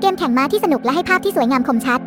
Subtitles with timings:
[0.00, 2.00] เกมแข่งม้าที่สนุกและให้ภาพที่สวยงามคมชัด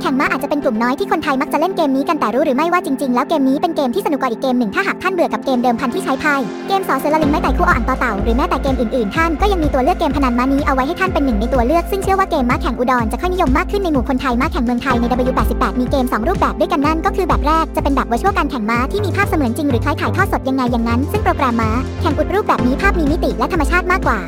[0.00, 6.34] แข่งม้าอาจจะเป็นกลุ่มน้อยที่คนไทยมักจะเล่นเกมนี้กันแต่รู้หรือไม่ว่าจริงๆ แล้วเกมนี้เป็นเกมที่สนุกกว่าอีกเกมหนึ่งถ้าหากท่านเบื่อกับเกมเดิมพันที่ใช้ไพ่
[6.68, 21.70] เกมสอเสือละลิงไม้ไต่คู่อ่างต่อเต่าหรือแม้แต่เกมอื่นๆ ท่านก็ยังมีตัวเลือกเกมพนันม้านี้เอาไว้ให้ท่านเป็นหนึ่งในตัวเลือกซึ่งเชื่อว่าเกมม้าแข่งอุดรจะค่อยนิยมมากขึ้นในหมู่คนไทยม้าแข่งเมืองไทยใน W88 มีเกมสองรูปแบบด้วยกันนั่นก็คือแบบแรกจะเป็นแบบวัชวการแข่งม้าที่มีภาพเสมือนจริงหรือคล้ายถ่ายทอดสดยังไงอย่างนั้น ซึ่งโปรแกรมม้า
[22.00, 24.20] แข่งอุดรูปแบบนี้ภาพมีมิติและธรรมชาติมากกว่า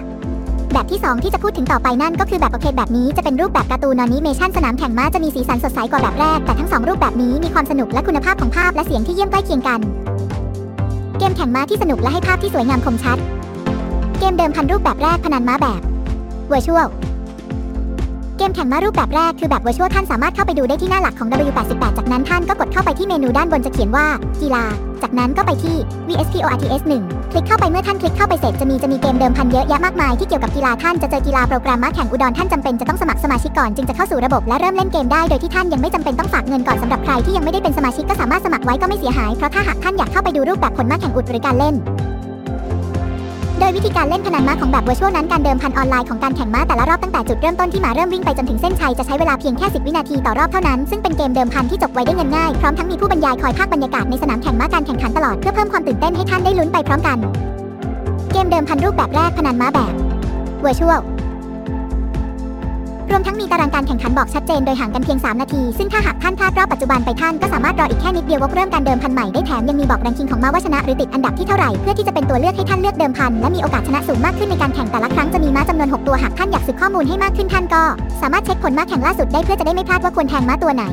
[0.79, 9.81] แบบที่ 2 ที่จะพูดถึงต่อไปนั่นก็คือแบบโอเคแบบนี้จะเป็นรูปแบบการ์ตูนอนิเมชันสนามแข่งม้าจะมีสีสันสดใสกว่าแบบแรก แต่ทั้ง 2 รูปแบบนี้มีความสนุกและคุณภาพของภาพและเสียงที่เยี่ยมใกล้เคียงกัน
[11.19, 13.19] เกมแข่งม้าที่สนุกและให้ภาพที่สวยงามคมชัด
[14.19, 15.81] เกมเดิมพันรูปแบบแรกพนันม้าแบบ
[16.50, 16.89] Virtual
[18.48, 24.07] มแข่งมารูปแบบแรกคือแบบ Virtual ท่านสามารถเข้าไปดูได้ที่หน้าหลักของ W88 จากนั้นท่านก็กดเข้าไปที่เมนูด้านบนจะเขียนว่า
[24.43, 24.64] กีฬา
[25.02, 25.76] จากนั้นก็ไปที่
[26.08, 41.74] VSPORTS 1 คลิกเข้าไปเมื่อท่านคลิกเข้าไปเสร็จจะมีจะมีเกมเดิมพันเยอะแยะมากมายที่เกี่ยวกับกีฬาท่านจะเจอกีฬาโปรแกรมม้าแข่งอุดรท่านจำเป็นจะต้องสมัครสมาชิกก่อนจึงจะเข้าสู่ระบบและเริ่มเล่นเกมได้โดยที่ท่านยังไม่จำเป็นต้องฝากเงินก่อนสำหรับใครที่ยังไม่ได้เป็นสมาชิกก็สามารถสมัครไว้ก็ไม่เสียหายเพราะถ้าหากท่านอยากเข้าไปดูรูปแบบผลม้าแข่งอุดรหรือการเล่น
[43.69, 57.19] ยวิธีการเล่นพนันม้าของแบบ virtual นั้นการเดิมพันออนไลน์ของการแข่งม้าแต่ละรอบตั้งแต่จุดเริ่มต้นที่ม้าเริ่มวิ่งไปจนถึงเส้นชัยจะใช้เวลาเพียงแค่ 10 วินาทีต่อรอบเท่านั้นซึ่งเป็นเกมเดิมพันที่จบไวได้เงินง่ายพร้อมทั้งมีผู้บรรยายคอยพากย์บรรยากาศในสนามแข่งม้าการแข่งขันตลอดเพื่อเพิ่มความตื่นเต้นให้ท่านได้ลุ้นไปพร้อมกัน
[58.33, 59.92] เกมเดิมพันรูปแบบแรกพนันม้าแบบ
[60.64, 61.02] Virtual
[63.11, 77.83] รวมทั้งมีตารางการแข่งขันบอกชัดเจนโดยห่างกันเพียง 3 นาที ซึ่งถ้าหากท่านพลาดรอบปัจจุบันไปท่านก็สามารถรออีกแค่นิดเดียววกเริ่มการเดิมพันใหม่ได้แถมยังมีบอกแรงคิงของม้าว่าชนะหรือติดอันดับที่เท่าไหร่เพื่อที่จะเป็นตัวเลือกให้ท่านเลือกเดิมพันและมีโอกาสชนะสูงมากขึ้นในการแข่งแต่ละครั้งจะมีม้าจำนวน 6 ตัวหากท่านอยากสืบข้อมูลให้มากขึ้นท่านก็
[78.23, 80.84] สามารถเช็คผลม้าแข่งล่าสุดได้เพื่อจะได้ไม่พลาดว่าควรแทงม้าตัวไหน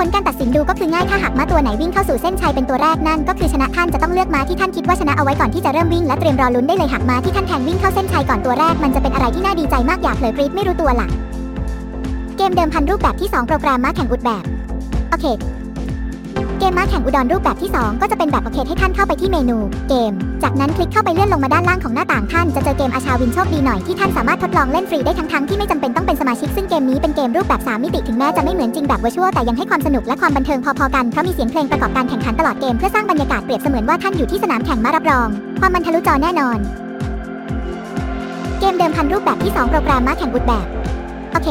[0.00, 11.08] ผลการตัดสินดูก็คือง่ายถ้าหากม้าตัวไหนวิ่งเข้าสู่เส้นชัยเป็นตัวแรกนั่นก็คือชนะท่านจะต้องเลือกม้าที่ท่านคิดว่าชนะเอาไว้ก่อนที่จะเริ่มวิ่งและเตรียมรอลุ้นได้เลยหากม้าที่ท่านแทงวิ่งเข้าเส้นชัยก่อนตัวแรกมันจะเป็นอะไรที่น่าดีใจมากอยากเผลอกรี๊ดไม่รู้ตัวล่ะ
[12.36, 14.44] เกมเดิมพันรูปแบบที่ 2 โปรแกรมม้าแข่งอุดรแบบ
[15.10, 15.26] arcade
[16.60, 19.58] เกมม้าแข่งอุดรรูปแบบที่ 2 ก็จะเป็นแบบโอเคให้ท่านเข้าไปที่เมนู
[19.88, 20.12] เกม
[20.42, 35.28] จากนั้นคลิกเข้าไปเลื่อนลงมาด้านล่างของหน้าต่างท่านจะเจอเกมอาชาวินโชคดีหน่อยที่ท่านสามารถทดลองเล่นฟรีได้ทั้งทั้งที่ไม่จำเป็นต้องเป็นสมาชิกซึ่งเกมนี้เป็นเกมรูปแบบ 3 มิติถึงแม้จะไม่เหมือนจริงแบบ Virtual แต่ยังให้ความสนุกและความบันเทิงพอๆกันเพราะมีเสียงเพลงประกอบการแข่งขันตลอดเกมเพื่อสร้างบรรยากาศเปรียบเสมือนว่าท่านอยู่ที่สนามแข่งม้ารับรอง
[35.60, 36.58] ความมันทะลุจอแน่นอน
[38.60, 40.66] เกมเดิมพันรูปแบบที่ 2 โปรแกรมม้าแข่งอุดแบบ
[41.32, 41.48] โอเค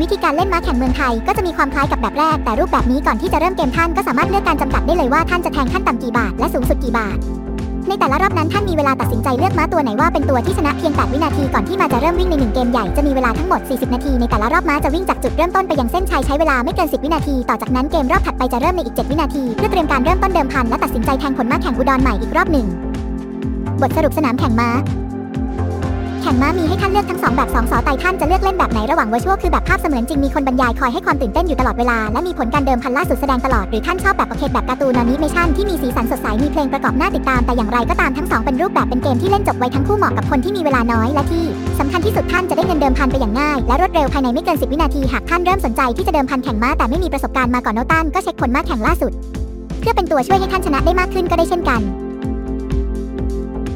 [0.00, 7.16] วิธีการเล่นม้าแข่งเมืองไทยก็จะมีความคล้ายกับแบบแรก แต่รูปแบบนี้ก่อนที่จะเริ่มเกมท่านก็สามารถเลือกการจำกัดได้เลยว่าท่านจะแทงขั้นต่ำกี่บาทและสูงสุดกี่บาท
[7.88, 22.66] ในแต่ละรอบนั้นท่านมีเวลาตัดสินใจเลือกม้าตัวไหนว่าเป็นตัวที่ชนะเพียง 8 วินาทีก่อนที่มาจะเริ่มวิ่งในหนึ่งเกมใหญ่จะมีเวลาทั้งหมด 40 นาทีในแต่ละรอบม้าจะวิ่งจากจุดเริ่มต้นไปยังเส้นชัยใช้เวลาไม่เกิน 10 วินาที ต่อจากนั้นเกมรอบถัดไปจะเริ่มในอีก 7 วินาทีเพื่อเตรียมการเริ่มต้นเดิมพันและตัดสินใจแทงผลม้าแข่งอุดรใหม่อีกรอบหนึ่ง
[23.80, 24.70] บทสรุปสนามแข่งม้า
[26.24, 41.44] แข่งม้ามีให้ท่านเลือกทั้ง 2 แบบ2สอไตท่านจะเลือกเล่นแบบไหนระหว่าง Virtual คือแบบภาพเสมือนจริงมีคนบรรยายคอยให้ความตื่นเต้นอยู่ตลอดเวลา และมีผลการเดิมพันล่าสุดแสดงตลอด หรือท่านชอบแบบประเภทแบบการ์ตูนอนิเมชันที่มีสีสันสดใสมีเพลงประกอบน่าติดตามแต่อย่างไรก็ตามทั้งสองเป็นรูปแบบเป็นเกมที่เล่นจบไวทั้งคู่เหมาะกับคนที่มีเวลาน้อยและที่
[41.78, 49.12] สำคัญที่สุดท่านจะได้เงินเดิมพันไปอย่างง่ายและรวดเร็วภายในไม่เกิน 10 วินาทีหากท่านเริ่มสนใจที่จะเดิมพันแข่งม้าแต่ไม่มีประสบการณ์มาก่อนโนตันก็เช็คผลม้าแข่งล่าสุด
[49.80, 51.80] เพื่อเป็นตัวช่วยให้ท่านชนะได้มากขึ้นก็ได้เช่นกัน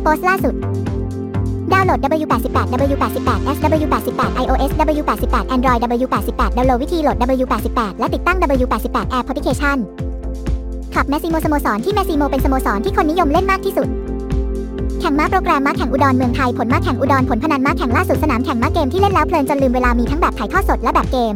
[0.00, 9.78] โพสต์ล่าสุดาวน์โหลด W88 W88 SW88 iOS W88 Android W88 ดาวน์โหลดวิธีโหลด W88 และติดตั้ง W88 Air Application
[10.94, 13.89] ขับแมซิโมสโมสรที่แมซิโมเป็นสโมสรที่คนนิยมเล่นมากที่สุด
[15.00, 21.34] แข่งม้าโปรแกรมม้าแข่งอุดรเมืองไทยผลม้าแข่งอุดรผลพนันม้าแข่งล่าสุดสนามแข่งม้าเกมที่เล่นแล้วเพลินจนลืมเวลามีทั้งแบบถ่ายทอดสดและแบบเกม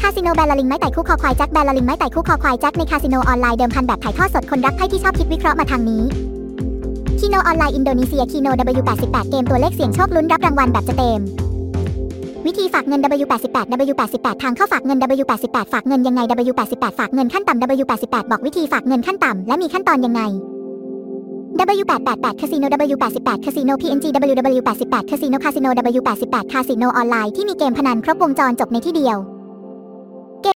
[0.00, 6.02] คาสิโนแบลลิงไม้ไต่คู่คอควายแจ็คแบลลิงไม้ไต่คู่คอควายแจ็คในคาสิโนออนไลน์เดิมพันแบบถ่ายทอดสดคนรักไพ่ที่ชอบคิดวิเคราะห์มาทางนี้
[7.46, 11.20] ออนไลน์อินโดนีเซียคีโน W88 เกมตัวเลขเสี่ยงโชคลุ้นรับรางวัลแบบจะเต็ม
[12.46, 16.20] วิธีฝากเงิน W88 W88 ทางเข้าฝากเงิน W88 ฝากเงินยังไง
[16.52, 20.22] W88 ฝากเงินขั้นต่ำ W88 บอกวิธีฝากเงินขั้นต่ำและมีขั้นตอนยังไง
[21.58, 29.37] W888 Casino W88 Casino PNG WW88 Casino Casino W88 Casino ออนไลน์ที่มีเกมพนันครบวงจรจบในที่เดียว